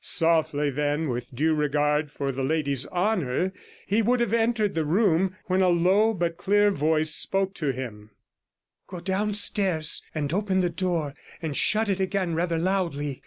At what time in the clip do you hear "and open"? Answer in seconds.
10.15-10.61